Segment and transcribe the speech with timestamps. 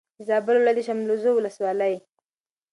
[0.17, 1.95] د زابل ولایت د شملزو ولسوالي